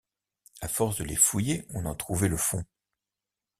À 0.61 0.67
force 0.67 0.97
de 0.97 1.03
les 1.03 1.15
fouiller, 1.15 1.67
on 1.75 1.85
en 1.85 1.93
trouvait 1.93 2.27
le 2.27 2.35
fond. 2.35 2.63